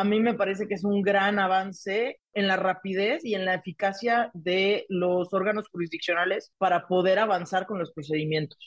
a 0.00 0.04
mí 0.04 0.18
me 0.18 0.32
parece 0.32 0.66
que 0.66 0.72
es 0.72 0.84
un 0.84 1.02
gran 1.02 1.38
avance 1.38 2.20
en 2.32 2.48
la 2.48 2.56
rapidez 2.56 3.22
y 3.22 3.34
en 3.34 3.44
la 3.44 3.52
eficacia 3.52 4.30
de 4.32 4.86
los 4.88 5.34
órganos 5.34 5.68
jurisdiccionales 5.68 6.54
para 6.56 6.86
poder 6.88 7.18
avanzar 7.18 7.66
con 7.66 7.78
los 7.78 7.92
procedimientos. 7.92 8.58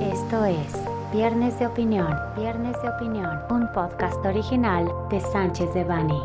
Esto 0.00 0.44
es 0.44 0.74
Viernes 1.12 1.56
de 1.60 1.68
Opinión, 1.68 2.12
Viernes 2.36 2.74
de 2.82 2.88
Opinión, 2.88 3.38
un 3.48 3.72
podcast 3.72 4.26
original 4.26 4.88
de 5.08 5.20
Sánchez 5.20 5.72
de 5.72 5.84
Bani. 5.84 6.20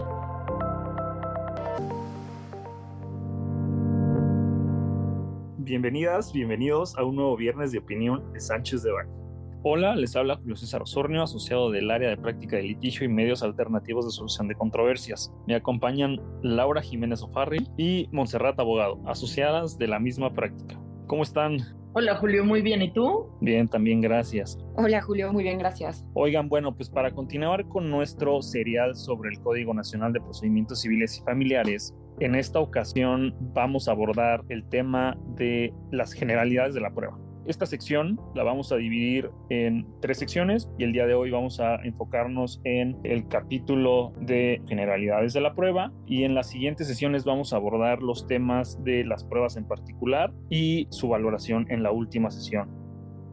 Bienvenidas, 5.60 6.34
bienvenidos 6.34 6.98
a 6.98 7.04
un 7.04 7.16
nuevo 7.16 7.38
Viernes 7.38 7.72
de 7.72 7.78
Opinión 7.78 8.34
de 8.34 8.40
Sánchez 8.40 8.82
de 8.82 8.92
Bani. 8.92 9.23
Hola, 9.66 9.96
les 9.96 10.14
habla 10.18 10.36
Julio 10.36 10.58
César 10.58 10.82
Osornio, 10.82 11.24
asociado 11.24 11.72
del 11.72 11.90
área 11.90 12.10
de 12.10 12.18
práctica 12.18 12.58
de 12.58 12.64
litigio 12.64 13.06
y 13.06 13.08
medios 13.08 13.44
alternativos 13.44 14.04
de 14.04 14.12
solución 14.12 14.50
de 14.50 14.56
controversias. 14.56 15.34
Me 15.48 15.56
acompañan 15.56 16.20
Laura 16.42 16.82
Jiménez 16.82 17.24
Ofarri 17.24 17.66
y 17.78 18.10
Montserrat 18.12 18.60
Abogado, 18.60 19.00
asociadas 19.06 19.78
de 19.78 19.88
la 19.88 20.00
misma 20.00 20.34
práctica. 20.34 20.78
¿Cómo 21.08 21.24
están? 21.24 21.60
Hola 21.94 22.18
Julio, 22.18 22.44
muy 22.44 22.62
bien. 22.62 22.82
¿Y 22.82 22.92
tú? 22.92 23.30
Bien, 23.40 23.70
también 23.70 24.02
gracias. 24.02 24.60
Hola 24.76 25.02
Julio, 25.02 25.32
muy 25.32 25.44
bien, 25.44 25.60
gracias. 25.60 26.06
Oigan, 26.14 26.50
bueno, 26.50 26.76
pues 26.76 26.90
para 26.90 27.12
continuar 27.12 27.66
con 27.70 27.90
nuestro 27.90 28.42
serial 28.42 28.98
sobre 28.98 29.30
el 29.30 29.40
Código 29.40 29.74
Nacional 29.74 30.12
de 30.12 30.20
Procedimientos 30.20 30.82
Civiles 30.82 31.20
y 31.20 31.22
Familiares, 31.22 31.96
en 32.20 32.36
esta 32.36 32.60
ocasión 32.60 33.34
vamos 33.54 33.88
a 33.88 33.92
abordar 33.92 34.44
el 34.50 34.68
tema 34.68 35.16
de 35.38 35.74
las 35.90 36.12
generalidades 36.12 36.74
de 36.74 36.82
la 36.82 36.94
prueba. 36.94 37.18
Esta 37.46 37.66
sección 37.66 38.22
la 38.36 38.44
vamos 38.44 38.72
a 38.72 38.78
dividir 38.78 39.30
en 39.50 39.86
tres 40.00 40.18
secciones 40.18 40.70
y 40.78 40.86
el 40.86 40.94
día 40.94 41.06
de 41.06 41.14
hoy 41.14 41.30
vamos 41.30 41.60
a 41.60 41.76
enfocarnos 41.84 42.62
en 42.64 42.98
el 43.04 43.28
capítulo 43.28 44.14
de 44.18 44.62
generalidades 44.66 45.34
de 45.34 45.42
la 45.42 45.54
prueba 45.54 45.92
y 46.06 46.24
en 46.24 46.36
las 46.36 46.48
siguientes 46.48 46.88
sesiones 46.88 47.26
vamos 47.26 47.52
a 47.52 47.58
abordar 47.58 48.02
los 48.02 48.28
temas 48.28 48.82
de 48.86 49.04
las 49.04 49.26
pruebas 49.26 49.58
en 49.58 49.68
particular 49.68 50.34
y 50.50 50.88
su 50.90 51.10
valoración 51.10 51.66
en 51.70 51.84
la 51.84 51.92
última 51.92 52.32
sesión. 52.32 52.70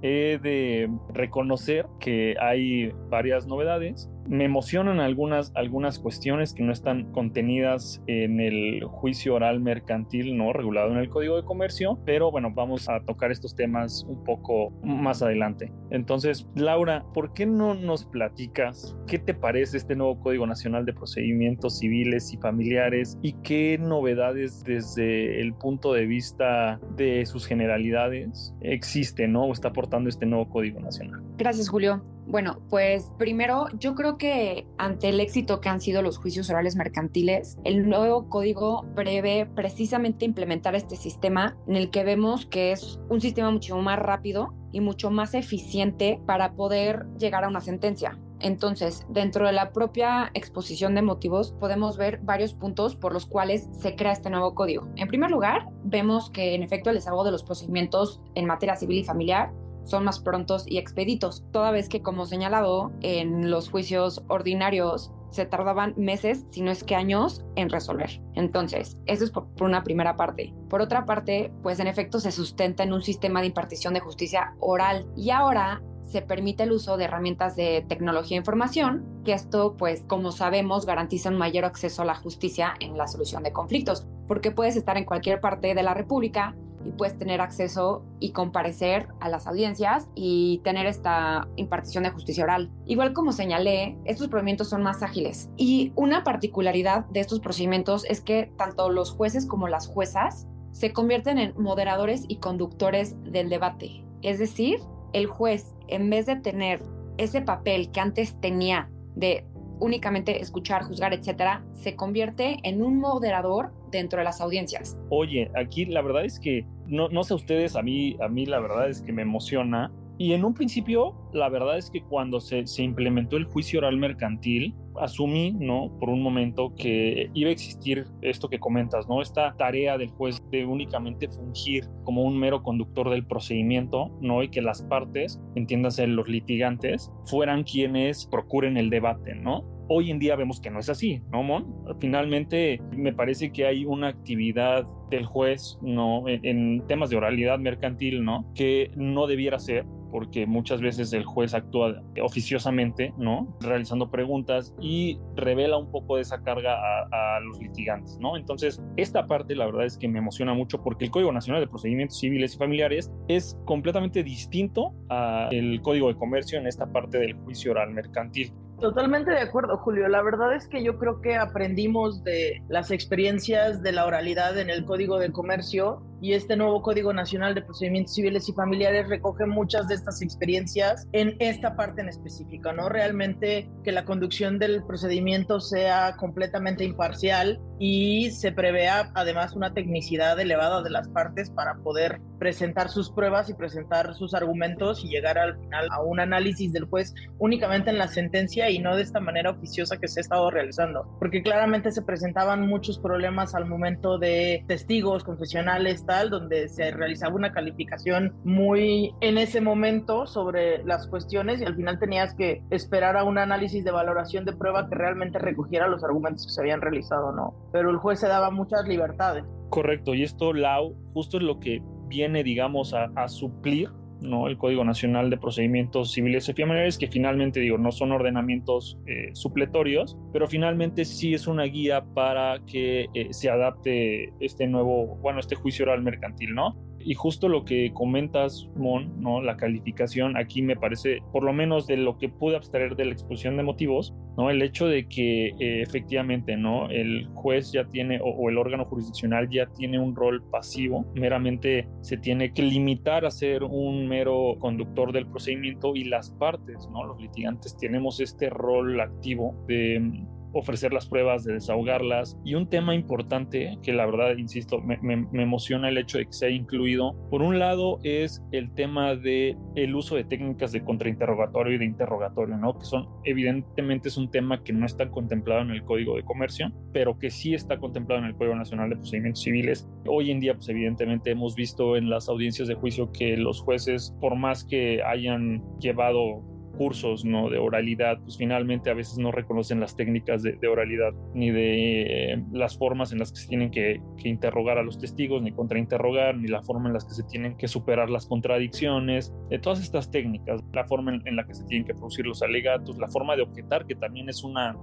He 0.03 0.41
de 0.43 0.91
reconocer 1.15 1.87
que 2.01 2.35
hay 2.41 2.93
varias 3.11 3.47
novedades 3.47 4.11
me 4.31 4.45
emocionan 4.45 5.01
algunas, 5.01 5.51
algunas 5.57 5.99
cuestiones 5.99 6.55
que 6.55 6.63
no 6.63 6.73
están 6.73 7.11
contenidas 7.11 8.01
en 8.07 8.39
el 8.39 8.85
juicio 8.85 9.35
oral 9.35 9.61
mercantil 9.61 10.37
no 10.37 10.53
regulado 10.53 10.93
en 10.93 10.99
el 10.99 11.09
Código 11.09 11.37
de 11.37 11.45
Comercio, 11.45 11.99
pero 12.07 12.31
bueno, 12.31 12.53
vamos 12.55 12.89
a 12.89 13.01
tocar 13.01 13.33
estos 13.33 13.57
temas 13.57 14.05
un 14.09 14.23
poco 14.23 14.71
más 14.85 15.21
adelante. 15.21 15.73
Entonces, 15.91 16.47
Laura, 16.55 17.05
¿por 17.13 17.33
qué 17.33 17.45
no 17.45 17.75
nos 17.75 18.05
platicas 18.05 18.97
qué 19.09 19.19
te 19.19 19.35
parece 19.35 19.77
este 19.77 19.97
nuevo 19.97 20.21
Código 20.21 20.47
Nacional 20.47 20.87
de 20.87 20.93
Procedimientos 20.93 21.81
Civiles 21.81 22.33
y 22.33 22.37
Familiares 22.37 23.19
y 23.23 23.33
qué 23.43 23.79
novedades 23.79 24.63
desde 24.63 25.41
el 25.41 25.55
punto 25.55 25.93
de 25.93 26.07
vista 26.07 26.79
de 26.97 27.27
sus 27.27 27.47
generalidades 27.47 28.55
existe, 28.61 29.27
¿no? 29.27 29.47
O 29.47 29.53
está 29.53 29.69
aportando 29.69 30.09
este 30.09 30.25
nuevo 30.25 30.49
Código 30.49 30.79
Nacional. 30.79 31.21
Gracias, 31.37 31.69
Julio. 31.69 32.05
Bueno, 32.31 32.61
pues 32.71 33.11
primero 33.19 33.67
yo 33.77 33.97
creo 33.97 34.17
que 34.17 34.69
ante 34.79 35.09
el 35.09 35.19
éxito 35.19 35.61
que 35.61 35.69
han 35.69 35.81
sido 35.81 36.01
los 36.01 36.17
juicios 36.17 36.49
orales 36.49 36.77
mercantiles, 36.77 37.59
el 37.65 37.89
nuevo 37.89 38.29
código 38.29 38.87
prevé 38.95 39.47
precisamente 39.47 40.27
implementar 40.27 40.77
este 40.77 40.95
sistema 40.95 41.57
en 41.67 41.75
el 41.75 41.91
que 41.91 42.05
vemos 42.05 42.47
que 42.47 42.71
es 42.71 43.01
un 43.09 43.21
sistema 43.21 43.51
mucho 43.51 43.77
más 43.79 43.99
rápido 43.99 44.55
y 44.71 44.81
mucho 44.81 45.11
más 45.11 45.35
eficiente 45.35 46.21
para 46.25 46.53
poder 46.53 47.05
llegar 47.19 47.43
a 47.43 47.49
una 47.49 47.61
sentencia. 47.61 48.17
Entonces, 48.39 49.05
dentro 49.09 49.45
de 49.45 49.53
la 49.53 49.73
propia 49.73 50.31
exposición 50.33 50.95
de 50.95 51.03
motivos, 51.03 51.53
podemos 51.59 51.97
ver 51.97 52.21
varios 52.23 52.55
puntos 52.55 52.95
por 52.95 53.13
los 53.13 53.27
cuales 53.27 53.69
se 53.73 53.97
crea 53.97 54.13
este 54.13 54.31
nuevo 54.31 54.55
código. 54.55 54.87
En 54.95 55.09
primer 55.09 55.33
lugar, 55.33 55.67
vemos 55.83 56.31
que 56.31 56.55
en 56.55 56.63
efecto 56.63 56.91
el 56.91 56.97
desahogo 56.97 57.25
de 57.25 57.33
los 57.33 57.43
procedimientos 57.43 58.23
en 58.37 58.47
materia 58.47 58.77
civil 58.77 58.99
y 58.99 59.05
familiar 59.05 59.53
son 59.85 60.05
más 60.05 60.21
prontos 60.21 60.65
y 60.67 60.79
expeditos, 60.79 61.45
toda 61.53 61.71
vez 61.71 61.89
que, 61.89 62.03
como 62.03 62.27
señalado, 62.27 62.93
en 63.01 63.51
los 63.51 63.71
juicios 63.71 64.23
ordinarios 64.29 65.13
se 65.31 65.47
tardaban 65.47 65.95
meses, 65.97 66.45
si 66.51 66.61
no 66.61 66.71
es 66.71 66.85
que 66.85 66.97
años, 66.97 67.45
en 67.55 67.71
resolver. 67.71 68.21
Entonces, 68.35 68.99
eso 69.07 69.25
es 69.25 69.31
por, 69.31 69.47
una 69.61 69.83
primera 69.83 70.17
parte. 70.17 70.53
Por 70.69 70.81
otra 70.81 71.07
parte, 71.07 71.53
pues 71.63 71.79
en 71.81 71.87
efecto 71.87 72.21
se 72.21 72.33
sustenta 72.33 72.83
en 72.83 72.93
un 72.93 73.03
sistema 73.03 73.41
de 73.41 73.49
impartición 73.49 73.95
de 73.95 74.01
justicia 74.01 74.55
oral 74.59 75.07
y 75.17 75.31
ahora 75.31 75.83
se 76.03 76.23
permite 76.23 76.65
el 76.65 76.73
uso 76.73 76.97
de 76.97 77.05
herramientas 77.05 77.55
de 77.55 77.85
tecnología 77.89 78.37
e 78.37 78.41
información, 78.41 79.23
que 79.25 79.33
esto, 79.33 79.77
pues, 79.77 80.03
como 80.09 80.33
sabemos, 80.33 80.85
garantiza 80.85 81.29
un 81.29 81.39
mayor 81.39 81.65
acceso 81.65 82.03
a 82.03 82.05
la 82.05 82.17
justicia 82.17 82.75
en 82.81 82.99
la 82.99 83.07
solución 83.07 83.45
de 83.45 83.53
conflictos, 83.53 84.09
porque 84.27 84.51
puedes 84.51 84.75
estar 84.75 84.97
en 84.97 85.05
cualquier 85.05 85.41
parte 85.41 85.73
de 85.73 85.83
la 85.85 85.95
República 85.95 86.57
y 86.85 86.93
puedes 86.93 87.19
tener 87.19 87.41
acceso 87.41 88.05
y 88.19 88.33
comparecer 88.33 89.09
a 89.21 89.29
las 89.29 89.47
audiencias 89.47 90.09
y 90.15 90.61
tener 90.65 90.87
esta 90.87 91.49
impartición 91.57 92.05
de 92.05 92.11
justicia 92.11 92.45
oral. 92.45 92.71
Igual 92.87 93.13
como 93.13 93.33
señalé, 93.33 93.99
estos 94.05 94.29
procedimientos 94.29 94.69
son 94.69 94.83
más 94.83 95.03
ágiles 95.03 95.51
y 95.57 95.93
una 95.97 96.25
particularidad 96.25 97.05
de 97.07 97.21
estos 97.21 97.41
procedimientos 97.41 98.05
es 98.05 98.21
que 98.21 98.53
tanto 98.57 98.91
los 98.91 99.13
jueces 99.13 99.47
como 99.47 99.69
las 99.69 99.87
juezas 99.87 100.47
se 100.73 100.93
convierten 100.93 101.39
en 101.39 101.55
moderadores 101.61 102.25
y 102.29 102.37
conductores 102.37 103.17
del 103.25 103.49
debate. 103.49 104.05
Es 104.23 104.39
decir, 104.39 104.81
el 105.13 105.27
juez, 105.27 105.75
en 105.89 106.09
vez 106.11 106.27
de 106.27 106.37
tener 106.37 106.83
ese 107.19 107.43
papel 107.43 107.91
que 107.91 108.01
antes 108.01 108.41
tenía 108.41 108.91
de 109.15 109.47
únicamente 109.81 110.41
escuchar, 110.41 110.85
juzgar, 110.85 111.13
etcétera, 111.13 111.65
se 111.75 111.97
convierte 111.97 112.59
en 112.63 112.83
un 112.83 112.99
moderador 112.99 113.73
dentro 113.91 114.19
de 114.19 114.25
las 114.25 114.41
audiencias. 114.41 114.99
Oye, 115.09 115.51
aquí 115.57 115.87
la 115.87 116.03
verdad 116.03 116.25
es 116.25 116.39
que 116.39 116.65
no, 116.87 117.09
no 117.09 117.25
sé 117.25 117.35
ustedes, 117.35 117.77
a 117.77 117.83
mí, 117.83 118.17
a 118.21 118.29
mí 118.29 118.47
la 118.47 118.61
verdad 118.61 118.89
es 118.89 119.03
que 119.03 119.13
me 119.13 119.23
emociona. 119.23 119.93
Y 120.21 120.35
en 120.35 120.45
un 120.45 120.53
principio, 120.53 121.15
la 121.33 121.49
verdad 121.49 121.79
es 121.79 121.91
que 121.91 122.03
cuando 122.03 122.43
se, 122.43 122.63
implementó 122.83 123.39
el 123.39 123.47
juicio 123.47 123.79
oral 123.79 123.97
mercantil, 123.97 124.75
asumí, 125.01 125.57
¿no? 125.59 125.97
Por 125.99 126.11
un 126.11 126.23
momento 126.23 126.75
que 126.77 127.31
iba 127.33 127.49
a 127.49 127.53
existir 127.53 128.05
esto 128.21 128.51
que 128.51 128.59
comentas, 128.59 129.09
¿no? 129.09 129.23
Esta 129.23 129.57
tarea 129.57 129.97
del 129.97 130.11
juez 130.11 130.45
de 130.51 130.67
únicamente 130.67 131.27
fungir 131.27 131.87
como 132.05 132.23
un 132.25 132.39
mero 132.39 132.63
conductor 132.63 133.09
del 133.09 133.25
procedimiento, 133.25 134.11
¿no? 134.21 134.43
Y 134.43 134.51
que 134.51 134.61
las 134.61 134.83
partes, 134.83 135.41
entiéndase 135.55 136.07
los 136.07 136.29
litigantes, 136.29 137.11
fueran 137.25 137.65
quienes 137.65 138.27
procuren 138.27 138.77
el 138.77 138.91
debate, 138.91 139.35
¿no? 139.35 139.65
Hoy 139.89 140.11
en 140.11 140.19
día 140.19 140.37
vemos 140.37 140.61
que 140.61 140.71
no 140.71 140.81
es 140.81 140.91
así, 140.91 141.23
¿no, 141.33 141.43
Mon? 141.43 141.67
Finalmente, 141.99 142.79
me 142.95 143.15
parece 143.15 143.53
que 143.53 143.65
hay 143.65 143.87
una 143.87 144.09
actividad 144.09 144.85
del 145.11 145.25
juez, 145.25 145.79
¿no? 145.81 146.25
En, 146.29 146.87
temas 146.87 147.09
de 147.09 147.17
oralidad 147.17 147.59
mercantil, 147.59 148.23
¿no? 148.23 148.53
Que 148.55 148.91
no 148.97 149.27
debiera 149.27 149.59
ser, 149.59 149.87
porque 150.11 150.47
muchas 150.47 150.81
veces 150.81 151.13
el 151.13 151.25
juez 151.25 151.55
actúa 151.55 152.03
oficiosamente, 152.23 153.15
¿no? 153.17 153.57
Realizando 153.61 154.11
preguntas 154.11 154.75
y 154.81 155.19
revela 155.37 155.77
un 155.77 155.91
poco 155.91 156.17
de 156.17 156.23
esa 156.23 156.43
carga 156.43 156.77
a, 157.13 157.41
los 157.41 157.59
litigantes, 157.59 158.19
¿no? 158.21 158.37
Entonces, 158.37 158.83
esta 158.97 159.27
parte 159.27 159.55
la 159.55 159.67
verdad 159.67 159.87
es 159.87 159.97
que 159.97 160.09
me 160.09 160.19
emociona 160.19 160.53
mucho 160.53 160.83
porque 160.83 161.07
el 161.07 161.11
Código 161.11 161.33
Nacional 161.33 161.63
de 161.63 161.69
Procedimientos 161.69 162.19
Civiles 162.19 162.55
y 162.55 162.59
Familiares 162.59 163.11
es 163.29 163.57
completamente 163.65 164.23
distinto 164.23 164.95
al 165.09 165.81
Código 165.83 166.09
de 166.09 166.17
Comercio 166.17 166.59
en 166.59 166.67
esta 166.67 166.87
parte 166.93 167.19
del 167.19 167.35
juicio 167.35 167.73
oral 167.73 167.93
mercantil. 167.93 168.53
Totalmente 168.81 169.31
de 169.31 169.41
acuerdo, 169.41 169.77
Julio. 169.77 170.09
La 170.09 170.23
verdad 170.23 170.55
es 170.55 170.67
que 170.67 170.83
yo 170.83 170.99
creo 170.99 171.21
que 171.21 171.37
aprendimos 171.37 172.25
de 172.25 172.63
las 172.69 172.91
experiencias 172.91 173.83
de 173.83 173.93
la 173.93 174.07
oralidad 174.07 174.59
en 174.59 174.71
el 174.71 174.87
Código 174.87 175.19
de 175.19 175.31
Comercio 175.33 176.03
y 176.21 176.35
este 176.35 176.57
nuevo 176.57 176.83
Código 176.83 177.13
Nacional 177.13 177.55
de 177.55 177.63
Procedimientos 177.63 178.15
Civiles 178.15 178.49
y 178.49 178.53
Familiares 178.53 179.09
recoge 179.09 179.47
muchas 179.47 179.89
de 179.89 179.95
estas 179.95 180.23
experiencias 180.23 181.07
en 181.13 181.37
esta 181.39 181.77
parte 181.77 182.03
en 182.03 182.09
específica, 182.09 182.73
¿no? 182.73 182.89
Realmente 182.89 183.71
que 183.85 183.93
la 183.93 184.05
conducción 184.05 184.59
del 184.59 184.85
procedimiento 184.85 185.61
sea 185.61 186.17
completamente 186.17 186.85
imparcial 186.85 187.61
y 187.79 188.31
se 188.33 188.53
prevea 188.53 189.11
además 189.15 189.55
una 189.55 189.73
tecnicidad 189.73 190.39
elevada 190.39 190.83
de 190.83 190.91
las 190.91 191.09
partes 191.09 191.51
para 191.51 191.77
poder 191.77 192.21
presentar 192.39 192.89
sus 192.89 193.11
pruebas 193.11 193.49
y 193.51 193.55
presentar 193.55 194.15
sus 194.15 194.35
argumentos 194.35 195.05
y 195.05 195.09
llegar 195.09 195.39
al 195.39 195.59
final 195.59 195.89
a 195.91 196.03
un 196.03 196.21
análisis 196.21 196.73
del 196.73 196.85
juez 196.85 197.15
únicamente 197.39 197.91
en 197.91 197.99
la 197.99 198.09
sentencia 198.09 198.71
y 198.71 198.79
no 198.79 198.97
de 198.97 199.03
esta 199.03 199.21
manera 199.21 199.51
oficiosa 199.51 199.99
que 199.99 200.09
se 200.09 200.21
ha 200.21 200.23
estado 200.23 200.51
realizando, 200.51 201.07
porque 201.19 201.43
claramente 201.43 201.93
se 201.93 202.03
presentaban 202.03 202.67
muchos 202.67 202.99
problemas 202.99 203.55
al 203.55 203.67
momento 203.67 204.19
de 204.19 204.65
testigos, 204.67 205.23
confesionales, 205.23 206.05
donde 206.31 206.69
se 206.69 206.91
realizaba 206.91 207.35
una 207.35 207.53
calificación 207.53 208.35
muy 208.45 209.15
en 209.21 209.39
ese 209.39 209.61
momento 209.61 210.27
sobre 210.27 210.85
las 210.85 211.07
cuestiones 211.07 211.61
y 211.61 211.65
al 211.65 211.77
final 211.77 211.99
tenías 211.99 212.35
que 212.35 212.63
esperar 212.71 213.17
a 213.17 213.25
un 213.25 213.39
análisis 213.39 213.85
de 213.85 213.91
valoración 213.91 214.45
de 214.45 214.53
prueba 214.53 214.89
que 214.89 214.97
realmente 214.97 215.39
recogiera 215.39 215.89
los 215.89 216.03
argumentos 216.03 216.47
que 216.47 216.53
se 216.53 216.61
habían 216.61 216.81
realizado, 216.81 217.33
¿no? 217.33 217.55
Pero 217.73 217.91
el 217.91 217.97
juez 217.99 218.21
se 218.21 218.29
daba 218.29 218.51
muchas 218.51 218.87
libertades. 218.87 219.45
Correcto, 219.71 220.15
y 220.15 220.25
esto, 220.25 220.53
Lau, 220.53 220.97
justo 221.13 221.37
es 221.37 221.45
lo 221.45 221.61
que 221.61 221.81
viene, 222.09 222.43
digamos, 222.43 222.93
a, 222.93 223.05
a 223.15 223.29
suplir 223.29 223.89
¿no? 224.21 224.47
El 224.47 224.59
Código 224.59 224.85
Nacional 224.85 225.31
de 225.31 225.37
Procedimientos 225.37 226.13
Civiles 226.13 226.49
y 226.49 226.53
Familiares, 226.53 226.99
que 226.99 227.09
finalmente, 227.09 227.61
digo, 227.61 227.79
no 227.79 227.93
son 227.93 228.13
ordenamientos 228.13 228.99
eh, 229.07 229.31
supletorios, 229.33 230.17
pero 230.33 230.47
finalmente 230.47 231.05
sí 231.05 231.35
es 231.35 231.47
una 231.47 231.65
guía 231.65 232.05
para 232.15 232.61
que 232.67 233.07
eh, 233.15 233.29
se 233.31 233.51
adapte 233.51 234.33
este 234.41 234.67
nuevo, 234.67 235.17
bueno, 235.17 235.41
este 235.41 235.57
juicio 235.57 235.85
oral 235.85 236.03
mercantil, 236.03 236.55
¿no? 236.55 236.90
Y 237.03 237.15
justo 237.15 237.49
lo 237.49 237.65
que 237.65 237.93
comentas, 237.93 238.69
Mon, 238.77 239.21
¿no? 239.21 239.41
La 239.41 239.57
calificación 239.57 240.37
aquí 240.37 240.63
me 240.63 240.77
parece, 240.77 241.19
por 241.33 241.45
lo 241.45 241.53
menos 241.53 241.87
de 241.87 241.97
lo 241.97 242.19
que 242.19 242.29
pude 242.29 242.57
abstraer 242.57 242.97
de 242.97 243.07
la 243.07 243.13
exposición 243.13 243.57
de 243.57 243.63
motivos, 243.63 244.15
¿no? 244.37 244.51
El 244.51 244.63
hecho 244.63 244.87
de 244.87 245.09
que 245.09 245.49
eh, 245.49 245.83
efectivamente, 245.83 246.57
¿no? 246.57 246.91
El 246.91 247.27
juez 247.35 247.73
ya 247.73 247.85
tiene, 247.85 248.21
o, 248.23 248.49
el 248.51 248.59
órgano 248.59 248.85
jurisdiccional 248.85 249.49
ya 249.51 249.67
tiene 249.67 249.99
un 249.99 250.15
rol 250.15 250.43
pasivo, 250.51 251.07
meramente 251.15 251.89
se 252.01 252.17
tiene 252.17 252.53
que 252.53 252.63
limitar 252.63 253.25
a 253.25 253.31
ser 253.31 253.63
un 253.65 254.07
mero 254.07 254.57
conductor 254.59 255.13
del 255.13 255.27
procedimiento 255.27 255.97
y 255.97 256.05
las 256.05 256.31
partes, 256.33 256.89
¿no? 256.93 257.05
Los 257.05 257.21
litigantes 257.21 257.77
tenemos 257.77 258.21
este 258.21 258.51
rol 258.51 259.01
activo 259.01 259.55
de 259.67 260.23
ofrecer 260.53 260.93
las 260.93 261.09
pruebas, 261.09 261.45
de 261.45 261.55
desahogarlas. 261.55 262.39
Y 262.45 262.55
un 262.55 262.69
tema 262.69 262.95
importante 262.95 263.79
que 263.83 263.93
la 263.93 264.07
verdad, 264.07 264.37
insisto, 264.37 264.81
me, 264.81 264.99
emociona 265.33 265.89
el 265.89 265.99
hecho 265.99 266.19
de 266.19 266.27
que 266.27 266.33
se 266.33 266.47
haya 266.47 266.57
incluido, 266.57 267.15
por 267.31 267.43
un 267.43 267.59
lado 267.59 267.99
es 268.03 268.43
el 268.53 268.73
tema 268.75 269.15
de 269.17 269.57
el 269.75 269.95
uso 269.95 270.17
de 270.17 270.25
técnicas 270.25 270.73
de 270.73 270.83
contrainterrogatorio 270.83 271.75
y 271.75 271.79
de 271.79 271.85
interrogatorio, 271.85 272.57
¿no? 272.57 272.79
Que 272.79 272.85
son, 272.85 273.09
evidentemente 273.25 274.09
es 274.09 274.17
un 274.17 274.31
tema 274.31 274.63
que 274.63 274.73
no 274.73 274.87
está 274.87 275.11
contemplado 275.11 275.63
en 275.63 275.71
el 275.71 275.85
Código 275.85 276.17
de 276.17 276.25
Comercio, 276.25 276.73
pero 276.93 277.19
que 277.19 277.31
sí 277.31 277.55
está 277.55 277.79
contemplado 277.79 278.23
en 278.23 278.29
el 278.29 278.37
Código 278.37 278.55
Nacional 278.55 278.91
de 278.91 278.97
Procedimientos 278.97 279.43
Civiles. 279.43 279.89
Hoy 280.07 280.31
en 280.31 280.41
día, 280.41 280.55
pues 280.55 280.69
evidentemente 280.69 281.31
hemos 281.31 281.55
visto 281.55 281.97
en 281.97 282.11
las 282.11 282.29
audiencias 282.29 282.69
de 282.69 282.75
juicio 282.75 283.11
que 283.13 283.37
los 283.37 283.61
jueces, 283.61 284.15
por 284.21 284.37
más 284.37 284.65
que 284.65 285.03
hayan 285.03 285.63
llevado 285.79 286.43
cursos 286.81 287.27
¿no? 287.27 287.51
de 287.51 287.59
oralidad, 287.59 288.19
pues 288.23 288.39
finalmente 288.39 288.89
a 288.89 288.95
veces 288.95 289.19
no 289.19 289.31
reconocen 289.33 289.81
las 289.81 289.97
técnicas 289.97 290.43
de, 290.43 290.67
oralidad 290.67 291.13
ni 291.35 291.51
de 291.51 292.33
eh, 292.33 292.45
las 292.53 292.79
formas 292.79 293.13
en 293.13 293.19
las 293.19 293.33
que 293.33 293.41
se 293.41 293.49
tienen 293.49 293.71
que, 293.71 294.01
interrogar 294.25 294.79
a 294.79 294.83
los 294.83 294.99
testigos, 294.99 295.43
ni 295.43 295.53
contrainterrogar, 295.53 296.39
ni 296.39 296.49
la 296.49 296.63
forma 296.63 296.89
en 296.89 296.95
las 296.95 297.05
que 297.05 297.13
se 297.13 297.23
tienen 297.25 297.59
que 297.59 297.69
superar 297.69 298.09
las 298.09 298.27
contradicciones, 298.27 299.31
de 299.51 299.59
todas 299.59 299.83
estas 299.83 300.11
técnicas, 300.11 300.63
la 300.73 300.87
forma 300.87 301.21
en, 301.23 301.37
la 301.37 301.47
que 301.47 301.53
se 301.53 301.67
tienen 301.67 301.87
que 301.87 301.93
producir 301.93 302.27
los 302.27 302.43
alegatos, 302.43 302.97
la 302.97 303.09
forma 303.09 303.37
de 303.37 303.43
objetar, 303.43 303.87
que 303.87 303.95
también 303.95 304.31
es 304.31 304.43
una, 304.43 304.75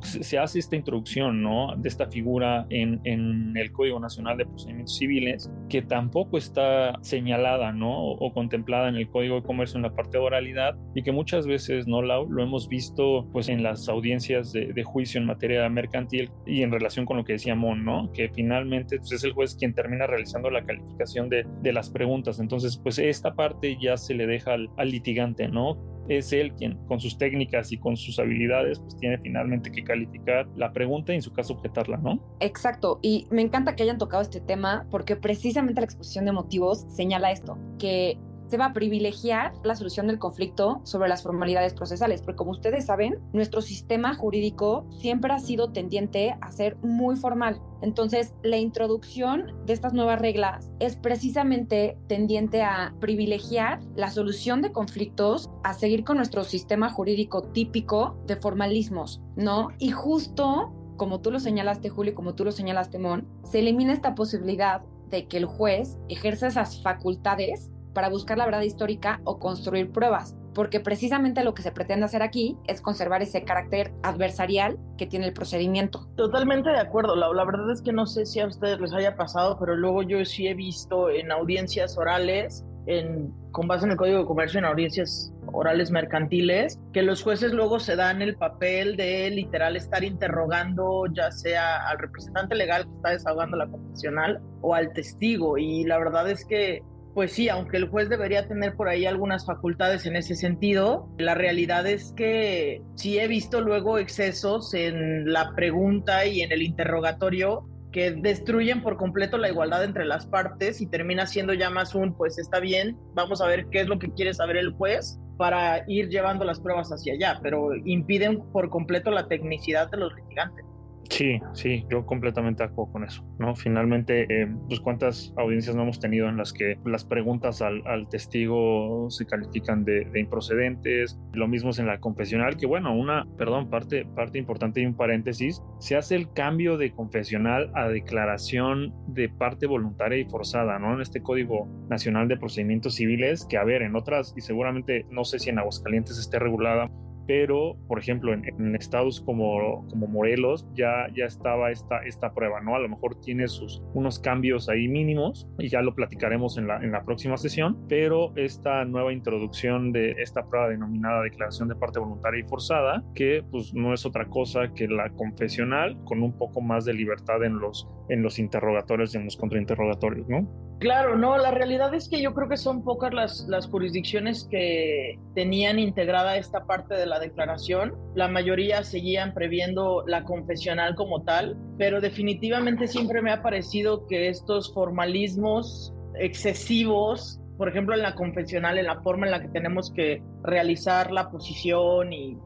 se 0.00 0.38
hace 0.38 0.58
esta 0.58 0.76
introducción 0.76 1.42
¿no? 1.42 1.74
de 1.76 1.88
esta 1.88 2.06
figura 2.06 2.66
en, 2.70 2.98
en 3.04 3.54
el 3.58 3.72
Código 3.72 4.00
Nacional 4.00 4.38
de 4.38 4.46
Procedimientos 4.46 4.96
Civiles, 4.96 5.52
que 5.68 5.82
tampoco 5.82 6.38
está 6.38 6.98
señalada 7.02 7.72
¿no? 7.72 7.92
o, 7.92 8.12
o 8.26 8.32
contemplada 8.32 8.88
en 8.88 8.96
el 8.96 9.10
Código 9.10 9.34
de 9.34 9.42
Comercio 9.42 9.76
en 9.76 9.82
la 9.82 9.94
parte 9.94 10.16
de 10.16 10.24
oralidad 10.24 10.76
y 10.94 11.02
que 11.02 11.12
muchas 11.12 11.41
veces, 11.46 11.86
¿no, 11.86 12.02
Lau? 12.02 12.28
Lo 12.30 12.42
hemos 12.42 12.68
visto 12.68 13.26
pues 13.32 13.48
en 13.48 13.62
las 13.62 13.88
audiencias 13.88 14.52
de, 14.52 14.82
juicio 14.82 15.20
en 15.20 15.26
materia 15.26 15.68
mercantil 15.68 16.30
y 16.46 16.62
en 16.62 16.72
relación 16.72 17.06
con 17.06 17.16
lo 17.16 17.24
que 17.24 17.34
decía 17.34 17.54
Mon, 17.54 17.84
¿no? 17.84 18.10
Que 18.12 18.28
finalmente 18.28 18.98
pues, 18.98 19.12
es 19.12 19.24
el 19.24 19.32
juez 19.32 19.54
quien 19.54 19.74
termina 19.74 20.06
realizando 20.06 20.50
la 20.50 20.64
calificación 20.64 21.28
de, 21.28 21.46
de 21.62 21.72
las 21.72 21.90
preguntas. 21.90 22.40
Entonces, 22.40 22.76
pues 22.76 22.98
esta 22.98 23.34
parte 23.34 23.78
ya 23.80 23.96
se 23.96 24.14
le 24.14 24.26
deja 24.26 24.54
al, 24.54 24.68
litigante, 24.84 25.48
¿no? 25.48 25.78
es 26.08 26.32
él 26.32 26.52
quien 26.54 26.76
con 26.88 26.98
sus 26.98 27.16
técnicas 27.16 27.70
y 27.70 27.78
con 27.78 27.96
sus 27.96 28.18
habilidades 28.18 28.80
pues 28.80 28.96
tiene 28.96 29.18
finalmente 29.18 29.70
que 29.70 29.84
calificar 29.84 30.48
la 30.56 30.72
pregunta 30.72 31.12
y 31.12 31.16
en 31.16 31.22
su 31.22 31.32
caso 31.32 31.54
objetarla, 31.54 31.96
¿no? 31.96 32.20
Exacto, 32.40 32.98
y 33.02 33.28
me 33.30 33.40
encanta 33.40 33.76
que 33.76 33.84
hayan 33.84 33.98
tocado 33.98 34.20
este 34.20 34.40
tema 34.40 34.84
porque 34.90 35.14
precisamente 35.14 35.80
la 35.80 35.84
exposición 35.84 36.24
de 36.24 36.32
motivos 36.32 36.84
señala 36.88 37.30
esto, 37.30 37.56
que 37.78 38.18
se 38.52 38.58
va 38.58 38.66
a 38.66 38.72
privilegiar 38.74 39.54
la 39.64 39.74
solución 39.74 40.08
del 40.08 40.18
conflicto 40.18 40.82
sobre 40.84 41.08
las 41.08 41.22
formalidades 41.22 41.72
procesales, 41.72 42.20
porque 42.20 42.36
como 42.36 42.50
ustedes 42.50 42.84
saben, 42.84 43.18
nuestro 43.32 43.62
sistema 43.62 44.14
jurídico 44.14 44.86
siempre 44.90 45.32
ha 45.32 45.38
sido 45.38 45.72
tendiente 45.72 46.36
a 46.38 46.52
ser 46.52 46.76
muy 46.82 47.16
formal. 47.16 47.62
Entonces, 47.80 48.34
la 48.42 48.58
introducción 48.58 49.54
de 49.64 49.72
estas 49.72 49.94
nuevas 49.94 50.20
reglas 50.20 50.70
es 50.80 50.96
precisamente 50.96 51.96
tendiente 52.08 52.62
a 52.62 52.94
privilegiar 53.00 53.80
la 53.96 54.10
solución 54.10 54.60
de 54.60 54.70
conflictos, 54.70 55.48
a 55.64 55.72
seguir 55.72 56.04
con 56.04 56.18
nuestro 56.18 56.44
sistema 56.44 56.90
jurídico 56.90 57.44
típico 57.54 58.18
de 58.26 58.36
formalismos, 58.36 59.22
¿no? 59.34 59.68
Y 59.78 59.92
justo 59.92 60.74
como 60.98 61.22
tú 61.22 61.30
lo 61.30 61.40
señalaste, 61.40 61.88
Julio, 61.88 62.14
como 62.14 62.34
tú 62.34 62.44
lo 62.44 62.52
señalaste, 62.52 62.98
Mon, 62.98 63.26
se 63.44 63.60
elimina 63.60 63.94
esta 63.94 64.14
posibilidad 64.14 64.82
de 65.08 65.26
que 65.26 65.38
el 65.38 65.46
juez 65.46 65.96
ejerza 66.10 66.48
esas 66.48 66.82
facultades 66.82 67.70
para 67.92 68.08
buscar 68.08 68.38
la 68.38 68.44
verdad 68.44 68.62
histórica 68.62 69.20
o 69.24 69.38
construir 69.38 69.90
pruebas, 69.90 70.36
porque 70.54 70.80
precisamente 70.80 71.44
lo 71.44 71.54
que 71.54 71.62
se 71.62 71.72
pretende 71.72 72.04
hacer 72.04 72.22
aquí 72.22 72.56
es 72.66 72.80
conservar 72.80 73.22
ese 73.22 73.44
carácter 73.44 73.92
adversarial 74.02 74.78
que 74.98 75.06
tiene 75.06 75.26
el 75.26 75.32
procedimiento. 75.32 76.06
Totalmente 76.16 76.70
de 76.70 76.80
acuerdo, 76.80 77.16
la, 77.16 77.44
verdad 77.44 77.70
es 77.70 77.82
que 77.82 77.92
no 77.92 78.06
sé 78.06 78.26
si 78.26 78.40
a 78.40 78.46
ustedes 78.46 78.80
les 78.80 78.92
haya 78.92 79.16
pasado, 79.16 79.56
pero 79.58 79.76
luego 79.76 80.02
yo 80.02 80.24
sí 80.24 80.46
he 80.46 80.54
visto 80.54 81.10
en 81.10 81.30
audiencias 81.32 81.96
orales, 81.96 82.64
en, 82.86 83.32
con 83.52 83.68
base 83.68 83.84
en 83.84 83.92
el 83.92 83.96
Código 83.96 84.18
de 84.18 84.24
Comercio, 84.26 84.58
en 84.58 84.64
audiencias 84.64 85.32
orales 85.52 85.90
mercantiles, 85.90 86.80
que 86.92 87.02
los 87.02 87.22
jueces 87.22 87.52
luego 87.52 87.78
se 87.78 87.96
dan 87.96 88.22
el 88.22 88.36
papel 88.36 88.96
de 88.96 89.30
literal 89.30 89.76
estar 89.76 90.02
interrogando 90.02 91.04
ya 91.12 91.30
sea 91.30 91.88
al 91.88 91.98
representante 91.98 92.54
legal 92.54 92.84
que 92.84 92.94
está 92.96 93.10
desahogando 93.10 93.56
la 93.56 93.68
confesional 93.68 94.40
o 94.62 94.74
al 94.74 94.92
testigo. 94.92 95.58
Y 95.58 95.84
la 95.84 95.98
verdad 95.98 96.30
es 96.30 96.44
que 96.44 96.82
pues 97.14 97.32
sí, 97.32 97.48
aunque 97.48 97.76
el 97.76 97.88
juez 97.88 98.08
debería 98.08 98.48
tener 98.48 98.74
por 98.74 98.88
ahí 98.88 99.04
algunas 99.06 99.44
facultades 99.44 100.06
en 100.06 100.16
ese 100.16 100.34
sentido, 100.34 101.08
la 101.18 101.34
realidad 101.34 101.86
es 101.86 102.12
que 102.16 102.82
sí 102.94 103.18
he 103.18 103.28
visto 103.28 103.60
luego 103.60 103.98
excesos 103.98 104.72
en 104.74 105.32
la 105.32 105.52
pregunta 105.54 106.24
y 106.26 106.40
en 106.40 106.52
el 106.52 106.62
interrogatorio 106.62 107.68
que 107.92 108.12
destruyen 108.12 108.82
por 108.82 108.96
completo 108.96 109.36
la 109.36 109.50
igualdad 109.50 109.84
entre 109.84 110.06
las 110.06 110.26
partes 110.26 110.80
y 110.80 110.86
termina 110.86 111.26
siendo 111.26 111.52
ya 111.52 111.68
más 111.68 111.94
un, 111.94 112.16
pues 112.16 112.38
está 112.38 112.58
bien, 112.58 112.96
vamos 113.14 113.42
a 113.42 113.46
ver 113.46 113.66
qué 113.70 113.82
es 113.82 113.86
lo 113.86 113.98
que 113.98 114.10
quiere 114.12 114.32
saber 114.32 114.56
el 114.56 114.72
juez 114.72 115.18
para 115.36 115.84
ir 115.88 116.08
llevando 116.08 116.44
las 116.44 116.60
pruebas 116.60 116.88
hacia 116.90 117.12
allá, 117.12 117.40
pero 117.42 117.74
impiden 117.84 118.42
por 118.52 118.70
completo 118.70 119.10
la 119.10 119.28
tecnicidad 119.28 119.90
de 119.90 119.98
los 119.98 120.14
litigantes. 120.14 120.64
Sí, 121.10 121.40
sí, 121.52 121.84
yo 121.90 122.06
completamente 122.06 122.62
acuerdo 122.62 122.92
con 122.92 123.04
eso, 123.04 123.24
¿no? 123.38 123.54
Finalmente, 123.54 124.26
eh, 124.28 124.48
pues 124.68 124.80
cuántas 124.80 125.32
audiencias 125.36 125.76
no 125.76 125.82
hemos 125.82 126.00
tenido 126.00 126.28
en 126.28 126.36
las 126.36 126.52
que 126.52 126.78
las 126.84 127.04
preguntas 127.04 127.60
al, 127.60 127.82
testigo 128.08 129.08
se 129.10 129.26
califican 129.26 129.84
de, 129.84 130.08
improcedentes, 130.14 131.18
lo 131.32 131.48
mismo 131.48 131.70
es 131.70 131.78
en 131.78 131.86
la 131.86 132.00
confesional, 132.00 132.56
que 132.56 132.66
bueno, 132.66 132.94
una, 132.94 133.26
perdón, 133.36 133.68
parte, 133.68 134.06
parte 134.14 134.38
importante 134.38 134.80
y 134.80 134.86
un 134.86 134.96
paréntesis, 134.96 135.62
se 135.78 135.96
hace 135.96 136.16
el 136.16 136.32
cambio 136.32 136.78
de 136.78 136.92
confesional 136.92 137.70
a 137.74 137.88
declaración 137.88 138.94
de 139.08 139.28
parte 139.28 139.66
voluntaria 139.66 140.18
y 140.18 140.24
forzada, 140.24 140.78
¿no? 140.78 140.94
En 140.94 141.00
este 141.00 141.22
Código 141.22 141.68
Nacional 141.88 142.28
de 142.28 142.38
Procedimientos 142.38 142.94
Civiles, 142.94 143.46
que 143.48 143.58
a 143.58 143.64
ver, 143.64 143.82
en 143.82 143.96
otras, 143.96 144.34
y 144.36 144.40
seguramente 144.40 145.06
no 145.10 145.24
sé 145.24 145.38
si 145.38 145.50
en 145.50 145.58
Aguascalientes 145.58 146.18
esté 146.18 146.38
regulada, 146.38 146.90
pero 147.26 147.76
por 147.88 147.98
ejemplo 147.98 148.32
en, 148.32 148.74
estados 148.76 149.20
como, 149.20 149.86
como 149.88 150.06
Morelos 150.06 150.66
ya, 150.74 151.06
ya 151.14 151.26
estaba 151.26 151.70
esta, 151.70 151.98
esta 152.04 152.32
prueba, 152.32 152.60
¿no? 152.60 152.74
A 152.74 152.80
lo 152.80 152.88
mejor 152.88 153.20
tiene 153.20 153.48
sus 153.48 153.82
unos 153.94 154.18
cambios 154.18 154.68
ahí 154.68 154.88
mínimos 154.88 155.48
y 155.58 155.68
ya 155.68 155.82
lo 155.82 155.94
platicaremos 155.94 156.58
en 156.58 156.66
la, 156.66 156.76
en 156.76 156.92
la 156.92 157.04
próxima 157.04 157.36
sesión, 157.36 157.86
pero 157.88 158.32
esta 158.36 158.84
nueva 158.84 159.12
introducción 159.12 159.92
de 159.92 160.12
esta 160.18 160.48
prueba 160.48 160.68
denominada 160.68 161.22
declaración 161.22 161.68
de 161.68 161.76
parte 161.76 161.98
voluntaria 161.98 162.40
y 162.40 162.48
forzada, 162.48 163.04
que 163.14 163.44
pues 163.50 163.74
no 163.74 163.92
es 163.92 164.04
otra 164.06 164.26
cosa 164.26 164.72
que 164.74 164.88
la 164.88 165.10
confesional 165.10 166.02
con 166.04 166.22
un 166.22 166.36
poco 166.36 166.60
más 166.60 166.84
de 166.84 166.94
libertad 166.94 167.42
en 167.44 167.58
los, 167.58 167.88
en 168.08 168.22
los 168.22 168.38
interrogatorios 168.38 169.14
y 169.14 169.18
en 169.18 169.24
los 169.24 169.36
contrainterrogatorios, 169.36 170.28
¿no? 170.28 170.48
Claro, 170.82 171.16
no, 171.16 171.38
la 171.38 171.52
realidad 171.52 171.94
es 171.94 172.08
que 172.08 172.20
yo 172.20 172.34
creo 172.34 172.48
que 172.48 172.56
son 172.56 172.82
pocas 172.82 173.14
las, 173.14 173.46
las 173.48 173.68
jurisdicciones 173.68 174.48
que 174.50 175.16
tenían 175.32 175.78
integrada 175.78 176.36
esta 176.36 176.64
parte 176.64 176.96
de 176.96 177.06
la 177.12 177.18
declaración. 177.18 177.94
La 178.14 178.28
mayoría 178.28 178.82
seguían 178.82 179.34
previendo 179.34 180.04
la 180.06 180.24
confesional 180.24 180.94
como 180.94 181.22
tal, 181.22 181.56
pero 181.78 182.00
definitivamente 182.00 182.86
siempre 182.86 183.22
me 183.22 183.30
ha 183.30 183.42
parecido 183.42 184.06
que 184.06 184.28
estos 184.28 184.72
formalismos 184.72 185.92
excesivos, 186.18 187.40
por 187.58 187.68
ejemplo 187.68 187.94
en 187.94 188.02
la 188.02 188.14
confesional, 188.14 188.78
en 188.78 188.86
la 188.86 189.00
forma 189.02 189.26
en 189.26 189.32
la 189.32 189.42
que 189.42 189.48
tenemos 189.48 189.92
que 189.92 190.22
realizar 190.42 191.10
la 191.10 191.30
posición 191.30 192.12
y 192.12 192.38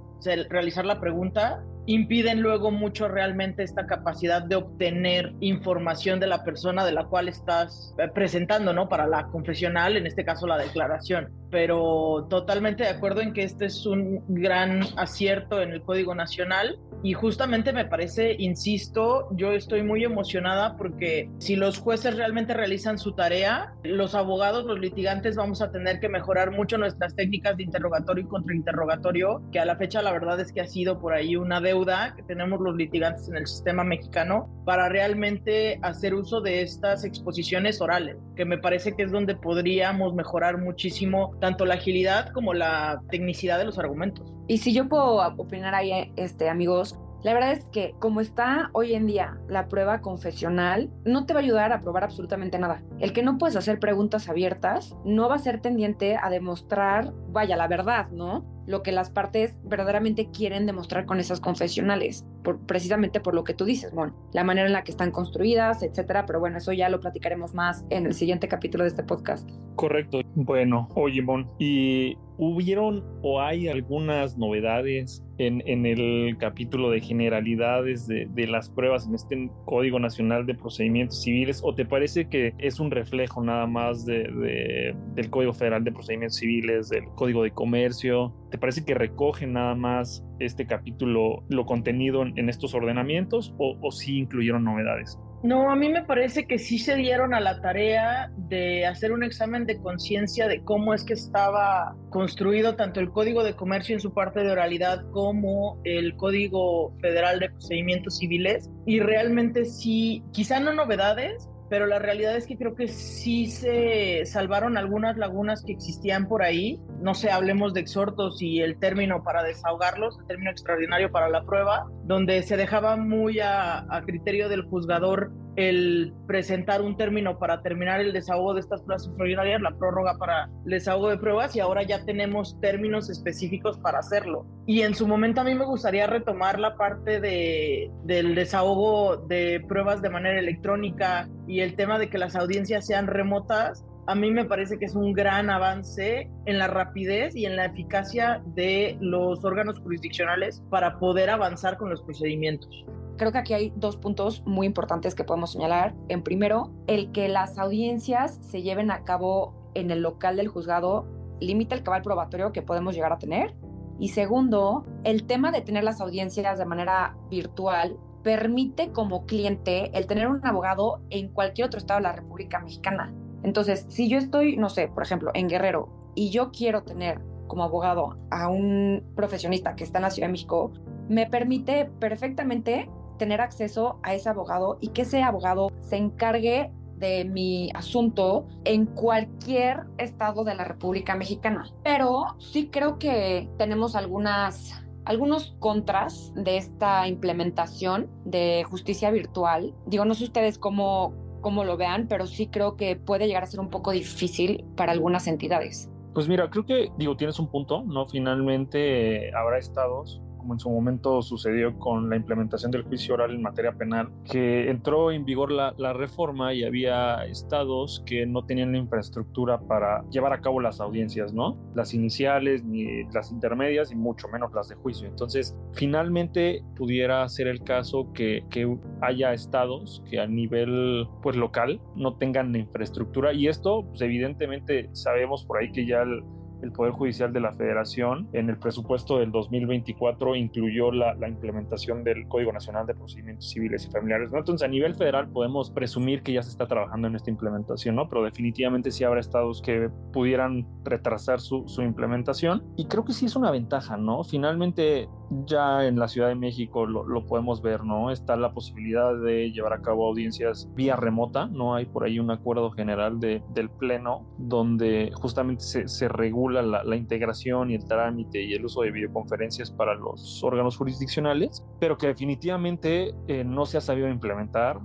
realizar 0.50 0.84
la 0.84 1.00
pregunta, 1.00 1.62
impiden 1.86 2.40
luego 2.40 2.70
mucho 2.70 3.06
realmente 3.08 3.62
esta 3.62 3.86
capacidad 3.86 4.42
de 4.42 4.56
obtener 4.56 5.34
información 5.40 6.18
de 6.18 6.26
la 6.26 6.42
persona 6.42 6.84
de 6.84 6.92
la 6.92 7.04
cual 7.04 7.28
estás 7.28 7.94
eh, 7.98 8.08
presentando, 8.12 8.72
¿no? 8.72 8.88
Para 8.88 9.06
la 9.06 9.28
confesional, 9.28 9.96
en 9.96 10.06
este 10.06 10.24
caso 10.24 10.46
la 10.46 10.58
declaración. 10.58 11.30
Pero 11.50 12.26
totalmente 12.28 12.84
de 12.84 12.90
acuerdo 12.90 13.20
en 13.20 13.32
que 13.32 13.44
este 13.44 13.66
es 13.66 13.86
un 13.86 14.22
gran 14.28 14.82
acierto 14.96 15.60
en 15.60 15.72
el 15.72 15.82
Código 15.82 16.14
Nacional. 16.14 16.78
Y 17.02 17.12
justamente 17.12 17.72
me 17.72 17.84
parece, 17.84 18.34
insisto, 18.38 19.28
yo 19.32 19.52
estoy 19.52 19.82
muy 19.82 20.02
emocionada 20.02 20.76
porque 20.76 21.30
si 21.38 21.54
los 21.54 21.78
jueces 21.78 22.16
realmente 22.16 22.54
realizan 22.54 22.98
su 22.98 23.12
tarea, 23.12 23.74
los 23.84 24.14
abogados, 24.14 24.64
los 24.64 24.80
litigantes 24.80 25.36
vamos 25.36 25.62
a 25.62 25.70
tener 25.70 26.00
que 26.00 26.08
mejorar 26.08 26.50
mucho 26.50 26.78
nuestras 26.78 27.14
técnicas 27.14 27.56
de 27.56 27.64
interrogatorio 27.64 28.24
y 28.24 28.28
contrainterrogatorio, 28.28 29.42
que 29.52 29.60
a 29.60 29.64
la 29.64 29.76
fecha 29.76 30.02
la 30.02 30.12
verdad 30.12 30.40
es 30.40 30.52
que 30.52 30.62
ha 30.62 30.66
sido 30.66 30.98
por 30.98 31.12
ahí 31.12 31.36
una 31.36 31.60
deuda 31.60 32.14
que 32.16 32.22
tenemos 32.22 32.60
los 32.60 32.74
litigantes 32.74 33.28
en 33.28 33.36
el 33.36 33.46
sistema 33.46 33.84
mexicano 33.84 34.48
para 34.64 34.88
realmente 34.88 35.78
hacer 35.82 36.14
uso 36.14 36.40
de 36.40 36.62
estas 36.62 37.04
exposiciones 37.04 37.80
orales, 37.80 38.16
que 38.34 38.44
me 38.44 38.58
parece 38.58 38.96
que 38.96 39.04
es 39.04 39.12
donde 39.12 39.36
podríamos 39.36 40.14
mejorar 40.14 40.58
muchísimo 40.58 41.36
tanto 41.46 41.64
la 41.64 41.74
agilidad 41.74 42.32
como 42.32 42.54
la 42.54 43.00
tecnicidad 43.08 43.56
de 43.58 43.66
los 43.66 43.78
argumentos. 43.78 44.34
Y 44.48 44.58
si 44.58 44.72
yo 44.72 44.88
puedo 44.88 45.24
opinar 45.38 45.76
ahí, 45.76 46.12
este, 46.16 46.48
amigos, 46.48 46.98
la 47.26 47.34
verdad 47.34 47.50
es 47.50 47.64
que 47.72 47.92
como 47.98 48.20
está 48.20 48.70
hoy 48.72 48.94
en 48.94 49.08
día 49.08 49.36
la 49.48 49.66
prueba 49.66 50.00
confesional, 50.00 50.92
no 51.04 51.26
te 51.26 51.34
va 51.34 51.40
a 51.40 51.42
ayudar 51.42 51.72
a 51.72 51.80
probar 51.80 52.04
absolutamente 52.04 52.56
nada. 52.56 52.84
El 53.00 53.12
que 53.12 53.24
no 53.24 53.36
puedes 53.36 53.56
hacer 53.56 53.80
preguntas 53.80 54.28
abiertas 54.28 54.96
no 55.04 55.28
va 55.28 55.34
a 55.34 55.40
ser 55.40 55.60
tendiente 55.60 56.16
a 56.22 56.30
demostrar, 56.30 57.12
vaya, 57.32 57.56
la 57.56 57.66
verdad, 57.66 58.10
¿no? 58.12 58.46
Lo 58.68 58.84
que 58.84 58.92
las 58.92 59.10
partes 59.10 59.58
verdaderamente 59.64 60.30
quieren 60.30 60.66
demostrar 60.66 61.04
con 61.04 61.18
esas 61.18 61.40
confesionales, 61.40 62.24
por, 62.44 62.64
precisamente 62.64 63.18
por 63.18 63.34
lo 63.34 63.42
que 63.42 63.54
tú 63.54 63.64
dices, 63.64 63.92
bueno, 63.92 64.14
la 64.32 64.44
manera 64.44 64.68
en 64.68 64.72
la 64.72 64.84
que 64.84 64.92
están 64.92 65.10
construidas, 65.10 65.82
etcétera, 65.82 66.26
pero 66.26 66.38
bueno, 66.38 66.58
eso 66.58 66.72
ya 66.72 66.88
lo 66.88 67.00
platicaremos 67.00 67.54
más 67.54 67.84
en 67.90 68.06
el 68.06 68.14
siguiente 68.14 68.46
capítulo 68.46 68.84
de 68.84 68.90
este 68.90 69.02
podcast. 69.02 69.50
Correcto. 69.74 70.20
Bueno, 70.36 70.88
oye, 70.94 71.22
Mon, 71.22 71.50
y 71.58 72.16
¿Hubieron 72.38 73.02
o 73.22 73.40
hay 73.40 73.68
algunas 73.68 74.36
novedades 74.36 75.24
en, 75.38 75.86
el 75.86 76.36
capítulo 76.38 76.90
de 76.90 77.00
generalidades 77.00 78.06
de, 78.06 78.46
las 78.46 78.70
pruebas 78.70 79.06
en 79.06 79.14
este 79.14 79.50
Código 79.64 79.98
Nacional 79.98 80.46
de 80.46 80.54
Procedimientos 80.54 81.22
Civiles? 81.22 81.60
¿O 81.64 81.74
te 81.74 81.84
parece 81.84 82.28
que 82.28 82.54
es 82.58 82.80
un 82.80 82.90
reflejo 82.90 83.42
nada 83.42 83.66
más 83.66 84.04
de, 84.06 84.24
de, 84.24 84.94
del 85.14 85.30
Código 85.30 85.52
Federal 85.52 85.84
de 85.84 85.92
Procedimientos 85.92 86.38
Civiles, 86.38 86.88
del 86.88 87.04
Código 87.14 87.42
de 87.42 87.50
Comercio? 87.50 88.34
¿Te 88.50 88.58
parece 88.58 88.84
que 88.84 88.94
recoge 88.94 89.46
nada 89.46 89.74
más 89.74 90.24
este 90.38 90.66
capítulo 90.66 91.44
lo 91.48 91.66
contenido 91.66 92.22
en, 92.22 92.38
en 92.38 92.48
estos 92.48 92.74
ordenamientos 92.74 93.54
o, 93.58 93.78
o 93.80 93.90
sí 93.90 94.18
incluyeron 94.18 94.64
novedades? 94.64 95.18
No, 95.46 95.70
a 95.70 95.76
mí 95.76 95.88
me 95.88 96.02
parece 96.02 96.48
que 96.48 96.58
sí 96.58 96.76
se 96.76 96.96
dieron 96.96 97.32
a 97.32 97.38
la 97.38 97.60
tarea 97.60 98.32
de 98.36 98.84
hacer 98.84 99.12
un 99.12 99.22
examen 99.22 99.64
de 99.64 99.78
conciencia 99.78 100.48
de 100.48 100.64
cómo 100.64 100.92
es 100.92 101.04
que 101.04 101.12
estaba 101.12 101.94
construido 102.10 102.74
tanto 102.74 102.98
el 102.98 103.12
Código 103.12 103.44
de 103.44 103.54
Comercio 103.54 103.94
en 103.94 104.00
su 104.00 104.12
parte 104.12 104.40
de 104.40 104.50
oralidad 104.50 105.08
como 105.12 105.80
el 105.84 106.16
Código 106.16 106.96
Federal 107.00 107.38
de 107.38 107.50
Procedimientos 107.50 108.18
Civiles. 108.18 108.68
Y 108.86 108.98
realmente 108.98 109.66
sí, 109.66 110.24
quizá 110.32 110.58
no 110.58 110.72
novedades, 110.72 111.48
pero 111.68 111.86
la 111.86 112.00
realidad 112.00 112.36
es 112.36 112.48
que 112.48 112.56
creo 112.56 112.74
que 112.74 112.88
sí 112.88 113.46
se 113.46 114.26
salvaron 114.26 114.76
algunas 114.76 115.16
lagunas 115.16 115.62
que 115.64 115.72
existían 115.72 116.26
por 116.26 116.42
ahí. 116.42 116.80
No 117.00 117.14
sé, 117.14 117.30
hablemos 117.30 117.72
de 117.72 117.82
exhortos 117.82 118.42
y 118.42 118.62
el 118.62 118.80
término 118.80 119.22
para 119.22 119.44
desahogarlos, 119.44 120.18
el 120.18 120.26
término 120.26 120.50
extraordinario 120.50 121.12
para 121.12 121.28
la 121.28 121.44
prueba, 121.44 121.86
donde 122.06 122.42
se 122.42 122.56
dejaba 122.56 122.96
muy 122.96 123.40
a, 123.40 123.84
a 123.88 124.02
criterio 124.02 124.48
del 124.48 124.62
juzgador 124.62 125.30
el 125.56 126.12
presentar 126.26 126.82
un 126.82 126.96
término 126.96 127.38
para 127.38 127.62
terminar 127.62 128.00
el 128.00 128.12
desahogo 128.12 128.54
de 128.54 128.60
estas 128.60 128.82
pruebas 128.82 129.06
extraordinarias, 129.06 129.62
la 129.62 129.76
prórroga 129.76 130.18
para 130.18 130.50
el 130.64 130.70
desahogo 130.70 131.08
de 131.08 131.16
pruebas 131.16 131.56
y 131.56 131.60
ahora 131.60 131.82
ya 131.82 132.04
tenemos 132.04 132.60
términos 132.60 133.08
específicos 133.08 133.78
para 133.78 133.98
hacerlo. 133.98 134.46
Y 134.66 134.82
en 134.82 134.94
su 134.94 135.08
momento 135.08 135.40
a 135.40 135.44
mí 135.44 135.54
me 135.54 135.64
gustaría 135.64 136.06
retomar 136.06 136.60
la 136.60 136.76
parte 136.76 137.20
de, 137.20 137.90
del 138.04 138.34
desahogo 138.34 139.16
de 139.16 139.64
pruebas 139.66 140.02
de 140.02 140.10
manera 140.10 140.38
electrónica 140.38 141.28
y 141.48 141.60
el 141.60 141.74
tema 141.74 141.98
de 141.98 142.10
que 142.10 142.18
las 142.18 142.36
audiencias 142.36 142.86
sean 142.86 143.06
remotas. 143.06 143.84
A 144.08 144.14
mí 144.14 144.30
me 144.30 144.44
parece 144.44 144.78
que 144.78 144.84
es 144.84 144.94
un 144.94 145.12
gran 145.12 145.50
avance 145.50 146.30
en 146.44 146.58
la 146.58 146.68
rapidez 146.68 147.34
y 147.34 147.44
en 147.44 147.56
la 147.56 147.64
eficacia 147.64 148.40
de 148.54 148.96
los 149.00 149.44
órganos 149.44 149.80
jurisdiccionales 149.80 150.62
para 150.70 151.00
poder 151.00 151.28
avanzar 151.28 151.76
con 151.76 151.90
los 151.90 152.02
procedimientos. 152.02 152.86
Creo 153.16 153.32
que 153.32 153.38
aquí 153.38 153.54
hay 153.54 153.72
dos 153.74 153.96
puntos 153.96 154.44
muy 154.46 154.66
importantes 154.66 155.16
que 155.16 155.24
podemos 155.24 155.50
señalar. 155.50 155.92
En 156.08 156.22
primero, 156.22 156.70
el 156.86 157.10
que 157.10 157.28
las 157.28 157.58
audiencias 157.58 158.38
se 158.42 158.62
lleven 158.62 158.92
a 158.92 159.02
cabo 159.02 159.72
en 159.74 159.90
el 159.90 160.02
local 160.02 160.36
del 160.36 160.48
juzgado 160.48 161.06
limita 161.40 161.74
el 161.74 161.82
cabal 161.82 162.02
probatorio 162.02 162.52
que 162.52 162.62
podemos 162.62 162.94
llegar 162.94 163.12
a 163.12 163.18
tener. 163.18 163.56
Y 163.98 164.10
segundo, 164.10 164.84
el 165.02 165.26
tema 165.26 165.50
de 165.50 165.62
tener 165.62 165.82
las 165.82 166.00
audiencias 166.00 166.58
de 166.58 166.64
manera 166.64 167.16
virtual 167.28 167.98
permite 168.22 168.92
como 168.92 169.26
cliente 169.26 169.90
el 169.98 170.06
tener 170.06 170.28
un 170.28 170.44
abogado 170.46 171.00
en 171.10 171.28
cualquier 171.28 171.66
otro 171.66 171.78
estado 171.78 171.98
de 171.98 172.04
la 172.04 172.12
República 172.12 172.60
Mexicana. 172.60 173.12
Entonces, 173.42 173.86
si 173.88 174.08
yo 174.08 174.18
estoy, 174.18 174.56
no 174.56 174.68
sé, 174.68 174.88
por 174.88 175.02
ejemplo, 175.02 175.30
en 175.34 175.48
Guerrero 175.48 175.88
y 176.14 176.30
yo 176.30 176.50
quiero 176.50 176.82
tener 176.82 177.20
como 177.46 177.62
abogado 177.62 178.18
a 178.30 178.48
un 178.48 179.02
profesionista 179.14 179.76
que 179.76 179.84
está 179.84 179.98
en 179.98 180.02
la 180.02 180.10
Ciudad 180.10 180.28
de 180.28 180.32
México, 180.32 180.72
me 181.08 181.26
permite 181.26 181.84
perfectamente 182.00 182.90
tener 183.18 183.40
acceso 183.40 183.98
a 184.02 184.14
ese 184.14 184.28
abogado 184.28 184.78
y 184.80 184.88
que 184.88 185.02
ese 185.02 185.22
abogado 185.22 185.70
se 185.80 185.96
encargue 185.96 186.72
de 186.96 187.24
mi 187.24 187.70
asunto 187.74 188.46
en 188.64 188.86
cualquier 188.86 189.84
estado 189.98 190.44
de 190.44 190.54
la 190.54 190.64
República 190.64 191.14
Mexicana. 191.14 191.70
Pero 191.82 192.36
sí 192.38 192.68
creo 192.68 192.98
que 192.98 193.48
tenemos 193.58 193.94
algunas 193.94 194.82
algunos 195.04 195.54
contras 195.60 196.32
de 196.34 196.56
esta 196.56 197.06
implementación 197.06 198.10
de 198.24 198.64
justicia 198.68 199.10
virtual. 199.12 199.72
Digo, 199.86 200.04
no 200.04 200.14
sé 200.14 200.24
ustedes 200.24 200.58
cómo, 200.58 201.14
cómo 201.46 201.62
lo 201.62 201.76
vean, 201.76 202.08
pero 202.08 202.26
sí 202.26 202.48
creo 202.48 202.74
que 202.74 202.96
puede 202.96 203.28
llegar 203.28 203.44
a 203.44 203.46
ser 203.46 203.60
un 203.60 203.70
poco 203.70 203.92
difícil 203.92 204.64
para 204.74 204.90
algunas 204.90 205.28
entidades. 205.28 205.88
Pues 206.12 206.26
mira, 206.26 206.50
creo 206.50 206.66
que, 206.66 206.88
digo, 206.98 207.16
tienes 207.16 207.38
un 207.38 207.48
punto, 207.48 207.84
¿no? 207.84 208.08
Finalmente 208.08 209.32
habrá 209.32 209.56
estados 209.56 210.20
como 210.46 210.54
en 210.54 210.60
su 210.60 210.70
momento 210.70 211.22
sucedió 211.22 211.76
con 211.76 212.08
la 212.08 212.14
implementación 212.14 212.70
del 212.70 212.84
juicio 212.84 213.14
oral 213.14 213.32
en 213.32 213.42
materia 213.42 213.72
penal, 213.72 214.10
que 214.30 214.70
entró 214.70 215.10
en 215.10 215.24
vigor 215.24 215.50
la, 215.50 215.72
reforma 215.92 216.54
y 216.54 216.62
había 216.62 217.24
estados 217.24 218.04
que 218.06 218.26
no 218.26 218.44
tenían 218.44 218.70
la 218.70 218.78
infraestructura 218.78 219.58
para 219.58 220.04
llevar 220.10 220.32
a 220.32 220.40
cabo 220.40 220.60
las 220.60 220.80
audiencias, 220.80 221.32
¿no? 221.32 221.58
Las 221.74 221.94
iniciales, 221.94 222.62
ni 222.62 223.04
las 223.12 223.32
intermedias 223.32 223.90
y 223.90 223.96
mucho 223.96 224.28
menos 224.28 224.52
las 224.52 224.68
de 224.68 224.76
juicio. 224.76 225.08
Entonces, 225.08 225.56
finalmente 225.72 226.62
pudiera 226.76 227.28
ser 227.28 227.48
el 227.48 227.64
caso 227.64 228.12
que, 228.12 228.44
que 228.50 228.78
haya 229.00 229.32
estados 229.32 230.04
que 230.08 230.20
a 230.20 230.26
nivel 230.26 231.08
pues 231.22 231.34
local 231.34 231.80
no 231.96 232.16
tengan 232.16 232.52
la 232.52 232.58
infraestructura 232.58 233.32
y 233.32 233.48
esto 233.48 233.84
pues, 233.88 234.00
evidentemente 234.02 234.90
sabemos 234.92 235.44
por 235.44 235.58
ahí 235.58 235.72
que 235.72 235.86
ya 235.86 236.02
el, 236.02 236.22
el 236.62 236.72
Poder 236.72 236.92
Judicial 236.92 237.32
de 237.32 237.40
la 237.40 237.52
Federación 237.52 238.28
en 238.32 238.48
el 238.50 238.58
presupuesto 238.58 239.18
del 239.18 239.30
2024 239.30 240.34
incluyó 240.36 240.90
la, 240.92 241.16
implementación 241.26 242.04
del 242.04 242.28
Código 242.28 242.52
Nacional 242.52 242.86
de 242.86 242.94
Procedimientos 242.94 243.50
Civiles 243.50 243.86
y 243.86 243.90
Familiares. 243.90 244.30
¿no? 244.30 244.38
Entonces, 244.38 244.64
a 244.64 244.68
nivel 244.68 244.94
federal 244.94 245.28
podemos 245.28 245.70
presumir 245.70 246.22
que 246.22 246.32
ya 246.32 246.42
se 246.42 246.50
está 246.50 246.66
trabajando 246.66 247.08
en 247.08 247.16
esta 247.16 247.30
implementación, 247.30 247.96
¿no? 247.96 248.08
pero 248.08 248.22
definitivamente 248.24 248.90
sí 248.90 249.04
habrá 249.04 249.20
estados 249.20 249.60
que 249.60 249.90
pudieran 250.12 250.66
retrasar 250.84 251.40
su, 251.40 251.68
su 251.68 251.82
implementación. 251.82 252.62
Y 252.76 252.86
creo 252.86 253.04
que 253.04 253.12
sí 253.12 253.26
es 253.26 253.36
una 253.36 253.50
ventaja, 253.50 253.96
¿no? 253.96 254.24
Finalmente, 254.24 255.08
ya 255.46 255.86
en 255.86 255.98
la 255.98 256.08
Ciudad 256.08 256.28
de 256.28 256.34
México 256.34 256.86
lo, 256.86 257.04
lo, 257.06 257.26
podemos 257.26 257.62
ver, 257.62 257.84
¿no? 257.84 258.10
Está 258.10 258.36
la 258.36 258.52
posibilidad 258.52 259.14
de 259.16 259.50
llevar 259.50 259.72
a 259.72 259.82
cabo 259.82 260.06
audiencias 260.06 260.68
vía 260.74 260.96
remota, 260.96 261.46
¿no? 261.46 261.74
Hay 261.74 261.86
por 261.86 262.04
ahí 262.04 262.18
un 262.18 262.30
acuerdo 262.30 262.70
general 262.70 263.18
de, 263.20 263.42
del 263.52 263.70
Pleno 263.70 264.26
donde 264.38 265.10
justamente 265.14 265.64
se, 265.64 266.08
regula 266.08 266.62
la, 266.62 266.84
la, 266.84 266.96
integración 266.96 267.70
y 267.70 267.74
el 267.74 267.84
trámite 267.84 268.42
y 268.42 268.54
el 268.54 268.64
uso 268.64 268.82
de 268.82 268.90
videoconferencias 268.90 269.70
para 269.70 269.94
los 269.94 270.42
órganos 270.44 270.76
jurisdiccionales, 270.76 271.64
pero 271.80 271.98
que 271.98 272.06
definitivamente 272.06 273.14
eh, 273.26 273.44
no 273.44 273.66
se 273.66 273.78
ha 273.78 273.80
sabido 273.80 274.08
implementar 274.08 274.78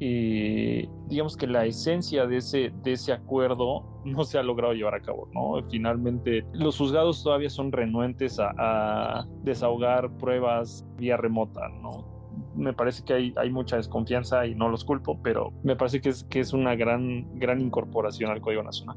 y 0.00 0.88
digamos 1.08 1.36
que 1.36 1.46
la 1.46 1.66
esencia 1.66 2.26
de 2.26 2.36
ese, 2.36 2.72
de 2.82 2.92
ese 2.92 3.12
acuerdo 3.12 3.84
no 4.04 4.24
se 4.24 4.38
ha 4.38 4.42
logrado 4.42 4.72
llevar 4.72 4.94
a 4.94 5.00
cabo, 5.00 5.28
¿no? 5.32 5.62
Finalmente, 5.70 6.44
los 6.52 6.78
juzgados 6.78 7.22
todavía 7.22 7.50
son 7.50 7.72
renuentes 7.72 8.38
a, 8.38 8.52
a 8.56 9.26
desahogar 9.42 10.10
pruebas 10.18 10.86
vía 10.96 11.16
remota, 11.16 11.68
¿no? 11.68 12.18
me 12.54 12.72
parece 12.72 13.04
que 13.04 13.14
hay, 13.14 13.34
hay, 13.36 13.50
mucha 13.50 13.76
desconfianza 13.76 14.46
y 14.46 14.54
no 14.54 14.68
los 14.68 14.84
culpo, 14.84 15.20
pero 15.22 15.52
me 15.62 15.76
parece 15.76 16.00
que 16.00 16.10
es, 16.10 16.24
que 16.24 16.40
es 16.40 16.52
una 16.52 16.74
gran, 16.74 17.38
gran 17.38 17.60
incorporación 17.60 18.30
al 18.30 18.40
Código 18.40 18.62
Nacional. 18.62 18.96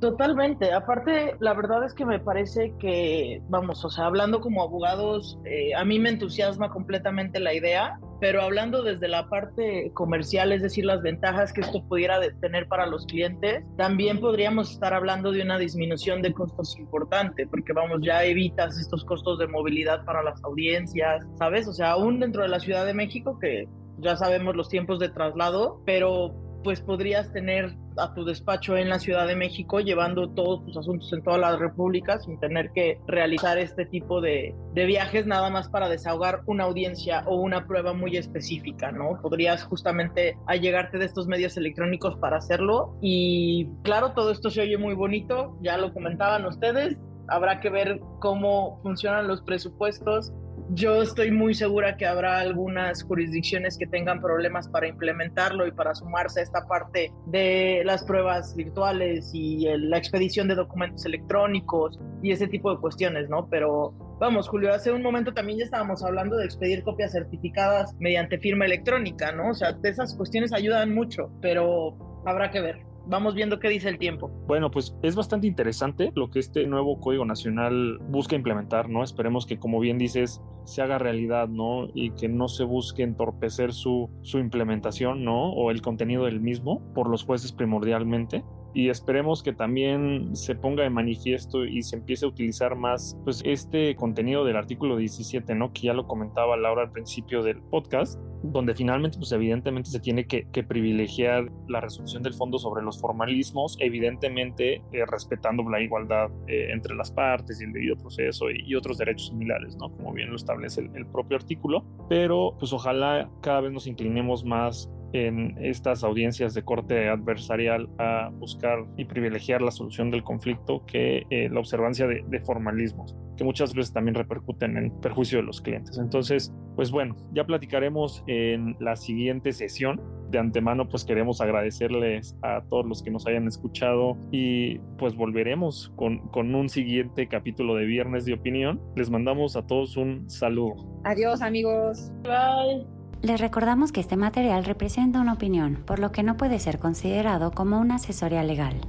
Totalmente. 0.00 0.72
Aparte, 0.72 1.36
la 1.40 1.54
verdad 1.54 1.84
es 1.84 1.94
que 1.94 2.04
me 2.04 2.18
parece 2.20 2.74
que, 2.78 3.40
vamos, 3.48 3.84
o 3.84 3.88
sea, 3.88 4.06
hablando 4.06 4.40
como 4.40 4.62
abogados, 4.62 5.38
eh, 5.44 5.74
a 5.74 5.84
mí 5.84 5.98
me 5.98 6.10
entusiasma 6.10 6.68
completamente 6.70 7.40
la 7.40 7.54
idea 7.54 7.98
pero 8.20 8.42
hablando 8.42 8.82
desde 8.82 9.08
la 9.08 9.28
parte 9.28 9.90
comercial, 9.94 10.52
es 10.52 10.62
decir, 10.62 10.84
las 10.84 11.02
ventajas 11.02 11.52
que 11.52 11.60
esto 11.60 11.82
pudiera 11.86 12.20
tener 12.40 12.66
para 12.68 12.86
los 12.86 13.06
clientes, 13.06 13.64
también 13.76 14.20
podríamos 14.20 14.70
estar 14.70 14.94
hablando 14.94 15.32
de 15.32 15.42
una 15.42 15.58
disminución 15.58 16.22
de 16.22 16.32
costos 16.32 16.78
importante, 16.78 17.46
porque 17.46 17.72
vamos, 17.72 18.00
ya 18.02 18.24
evitas 18.24 18.78
estos 18.78 19.04
costos 19.04 19.38
de 19.38 19.46
movilidad 19.46 20.04
para 20.04 20.22
las 20.22 20.42
audiencias, 20.44 21.26
¿sabes? 21.38 21.68
O 21.68 21.72
sea, 21.72 21.92
aún 21.92 22.20
dentro 22.20 22.42
de 22.42 22.48
la 22.48 22.60
Ciudad 22.60 22.86
de 22.86 22.94
México, 22.94 23.38
que 23.38 23.68
ya 23.98 24.16
sabemos 24.16 24.56
los 24.56 24.68
tiempos 24.68 24.98
de 24.98 25.08
traslado, 25.08 25.80
pero 25.84 26.34
pues 26.66 26.80
podrías 26.80 27.32
tener 27.32 27.76
a 27.96 28.12
tu 28.12 28.24
despacho 28.24 28.76
en 28.76 28.88
la 28.88 28.98
Ciudad 28.98 29.28
de 29.28 29.36
México 29.36 29.78
llevando 29.78 30.30
todos 30.30 30.64
tus 30.64 30.76
asuntos 30.76 31.12
en 31.12 31.22
toda 31.22 31.38
la 31.38 31.56
República 31.56 32.18
sin 32.18 32.40
tener 32.40 32.72
que 32.72 32.98
realizar 33.06 33.56
este 33.56 33.86
tipo 33.86 34.20
de, 34.20 34.52
de, 34.74 34.84
viajes 34.84 35.26
nada 35.26 35.48
más 35.48 35.68
para 35.68 35.88
desahogar 35.88 36.42
una 36.46 36.64
audiencia 36.64 37.22
o 37.28 37.36
una 37.36 37.68
prueba 37.68 37.92
muy 37.92 38.16
específica, 38.16 38.90
¿no? 38.90 39.20
Podrías 39.22 39.62
justamente 39.62 40.36
allegarte 40.48 40.98
de 40.98 41.04
estos 41.04 41.28
medios 41.28 41.56
electrónicos 41.56 42.16
para 42.16 42.38
hacerlo 42.38 42.98
y 43.00 43.68
claro, 43.84 44.10
todo 44.10 44.32
esto 44.32 44.50
se 44.50 44.62
oye 44.62 44.76
muy 44.76 44.94
bonito, 44.94 45.56
ya 45.62 45.78
lo 45.78 45.94
comentaban 45.94 46.46
ustedes, 46.46 46.96
habrá 47.28 47.60
que 47.60 47.70
ver 47.70 48.00
cómo 48.18 48.80
funcionan 48.82 49.28
los 49.28 49.40
presupuestos 49.42 50.32
yo 50.70 51.02
estoy 51.02 51.30
muy 51.30 51.54
segura 51.54 51.96
que 51.96 52.06
habrá 52.06 52.38
algunas 52.38 53.02
jurisdicciones 53.02 53.78
que 53.78 53.86
tengan 53.86 54.20
problemas 54.20 54.68
para 54.68 54.88
implementarlo 54.88 55.66
y 55.66 55.72
para 55.72 55.94
sumarse 55.94 56.40
a 56.40 56.42
esta 56.42 56.66
parte 56.66 57.12
de 57.26 57.82
las 57.84 58.04
pruebas 58.04 58.54
virtuales 58.56 59.30
y 59.32 59.66
la 59.78 59.98
expedición 59.98 60.48
de 60.48 60.56
documentos 60.56 61.04
electrónicos 61.06 61.98
y 62.22 62.32
ese 62.32 62.48
tipo 62.48 62.74
de 62.74 62.80
cuestiones, 62.80 63.28
¿no? 63.28 63.48
Pero 63.48 63.92
vamos, 64.18 64.48
Julio, 64.48 64.72
hace 64.72 64.90
un 64.90 65.02
momento 65.02 65.32
también 65.32 65.58
ya 65.58 65.64
estábamos 65.64 66.02
hablando 66.02 66.36
de 66.36 66.44
expedir 66.44 66.82
copias 66.82 67.12
certificadas 67.12 67.94
mediante 67.98 68.38
firma 68.38 68.64
electrónica, 68.64 69.32
¿no? 69.32 69.50
O 69.50 69.54
sea, 69.54 69.76
esas 69.82 70.16
cuestiones 70.16 70.52
ayudan 70.52 70.94
mucho, 70.94 71.30
pero 71.40 71.96
habrá 72.24 72.50
que 72.50 72.60
ver 72.60 72.95
vamos 73.06 73.34
viendo 73.34 73.58
qué 73.58 73.68
dice 73.68 73.88
el 73.88 73.98
tiempo. 73.98 74.28
Bueno, 74.46 74.70
pues 74.70 74.96
es 75.02 75.14
bastante 75.14 75.46
interesante 75.46 76.12
lo 76.14 76.30
que 76.30 76.38
este 76.38 76.66
nuevo 76.66 77.00
Código 77.00 77.24
Nacional 77.24 77.98
busca 78.08 78.36
implementar, 78.36 78.88
¿no? 78.88 79.02
Esperemos 79.02 79.46
que, 79.46 79.58
como 79.58 79.80
bien 79.80 79.98
dices, 79.98 80.42
se 80.64 80.82
haga 80.82 80.98
realidad, 80.98 81.48
¿no? 81.48 81.88
Y 81.94 82.10
que 82.10 82.28
no 82.28 82.48
se 82.48 82.64
busque 82.64 83.02
entorpecer 83.02 83.72
su, 83.72 84.10
su 84.22 84.38
implementación, 84.38 85.24
¿no? 85.24 85.52
O 85.52 85.70
el 85.70 85.82
contenido 85.82 86.24
del 86.24 86.40
mismo 86.40 86.82
por 86.94 87.08
los 87.08 87.24
jueces 87.24 87.52
primordialmente 87.52 88.44
y 88.74 88.88
esperemos 88.88 89.42
que 89.42 89.52
también 89.52 90.34
se 90.36 90.54
ponga 90.54 90.82
de 90.82 90.90
manifiesto 90.90 91.64
y 91.64 91.82
se 91.82 91.96
empiece 91.96 92.24
a 92.24 92.28
utilizar 92.28 92.76
más 92.76 93.18
pues 93.24 93.42
este 93.44 93.94
contenido 93.96 94.44
del 94.44 94.56
artículo 94.56 94.96
17, 94.96 95.54
¿no? 95.54 95.72
Que 95.72 95.82
ya 95.82 95.94
lo 95.94 96.06
comentaba 96.06 96.56
Laura 96.56 96.82
al 96.82 96.90
principio 96.90 97.42
del 97.42 97.62
podcast, 97.62 98.20
donde 98.42 98.74
finalmente 98.74 99.18
pues 99.18 99.32
evidentemente 99.32 99.90
se 99.90 100.00
tiene 100.00 100.26
que, 100.26 100.46
privilegiar 100.66 101.50
la 101.68 101.80
resolución 101.80 102.22
del 102.22 102.34
fondo 102.34 102.58
sobre 102.58 102.82
los 102.82 103.00
formalismos, 103.00 103.76
evidentemente 103.78 104.82
eh, 104.92 105.06
respetando 105.06 105.68
la 105.68 105.80
igualdad 105.80 106.30
eh, 106.48 106.70
entre 106.72 106.94
las 106.94 107.12
partes 107.12 107.60
y 107.60 107.64
el 107.64 107.72
debido 107.72 107.96
proceso 107.96 108.50
y, 108.50 108.74
otros 108.74 108.98
derechos 108.98 109.28
similares, 109.28 109.76
¿no? 109.76 109.90
Como 109.96 110.12
bien 110.12 110.30
lo 110.30 110.36
establece 110.36 110.82
el, 110.82 110.90
el 110.96 111.06
propio 111.06 111.36
artículo, 111.36 111.84
pero 112.08 112.54
pues 112.58 112.72
ojalá 112.72 113.30
cada 113.40 113.62
vez 113.62 113.72
nos 113.72 113.86
inclinemos 113.86 114.44
más 114.44 114.90
en 115.12 115.56
estas 115.62 116.04
audiencias 116.04 116.54
de 116.54 116.62
corte 116.62 117.08
adversarial 117.08 117.88
a 117.98 118.30
buscar 118.30 118.84
y 118.96 119.04
privilegiar 119.04 119.62
la 119.62 119.70
solución 119.70 120.10
del 120.10 120.22
conflicto 120.22 120.84
que 120.86 121.24
eh, 121.30 121.48
la 121.50 121.60
observancia 121.60 122.06
de, 122.06 122.40
formalismos, 122.40 123.16
que 123.36 123.44
muchas 123.44 123.74
veces 123.74 123.92
también 123.92 124.14
repercuten 124.14 124.76
en 124.76 125.00
perjuicio 125.00 125.38
de 125.38 125.44
los 125.44 125.60
clientes. 125.60 125.98
Entonces, 125.98 126.52
pues 126.74 126.90
bueno, 126.90 127.16
ya 127.32 127.44
platicaremos 127.44 128.22
en 128.26 128.76
la 128.78 128.96
siguiente 128.96 129.52
sesión. 129.52 130.00
De 130.30 130.38
antemano, 130.38 130.88
pues 130.88 131.04
queremos 131.04 131.40
agradecerles 131.40 132.36
a 132.42 132.62
todos 132.68 132.84
los 132.84 133.02
que 133.02 133.10
nos 133.10 133.26
hayan 133.26 133.46
escuchado 133.46 134.16
y 134.32 134.78
pues 134.98 135.14
volveremos 135.14 135.92
con, 135.96 136.28
con 136.28 136.54
un 136.54 136.68
siguiente 136.68 137.28
capítulo 137.28 137.76
de 137.76 137.86
Viernes 137.86 138.24
de 138.24 138.34
Opinión. 138.34 138.80
Les 138.96 139.08
mandamos 139.08 139.56
a 139.56 139.66
todos 139.66 139.96
un 139.96 140.28
saludo. 140.28 140.74
Adiós 141.04 141.42
amigos. 141.42 142.10
Bye. 142.24 142.95
Les 143.22 143.40
recordamos 143.40 143.92
que 143.92 144.00
este 144.00 144.16
material 144.16 144.64
representa 144.64 145.20
una 145.20 145.32
opinión, 145.32 145.82
por 145.86 145.98
lo 145.98 146.12
que 146.12 146.22
no 146.22 146.36
puede 146.36 146.58
ser 146.58 146.78
considerado 146.78 147.50
como 147.50 147.80
una 147.80 147.94
asesoría 147.96 148.42
legal. 148.42 148.80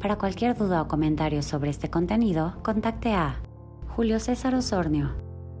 Para 0.00 0.16
cualquier 0.16 0.56
duda 0.56 0.80
o 0.82 0.88
comentario 0.88 1.42
sobre 1.42 1.70
este 1.70 1.90
contenido, 1.90 2.54
contacte 2.62 3.14
a 3.14 3.40
Julio 3.88 4.20
César 4.20 4.54
Osornio, 4.54 5.10